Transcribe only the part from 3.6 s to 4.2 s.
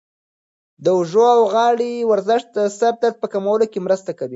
کې مرسته